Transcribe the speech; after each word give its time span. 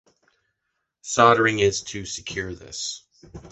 Soldering 1.03 1.59
is 1.59 1.83
to 1.83 2.05
secure 2.05 2.55
this. 2.55 3.03